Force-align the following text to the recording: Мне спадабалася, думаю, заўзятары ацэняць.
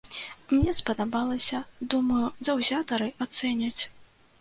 Мне 0.51 0.73
спадабалася, 0.77 1.61
думаю, 1.97 2.25
заўзятары 2.51 3.15
ацэняць. 3.27 3.79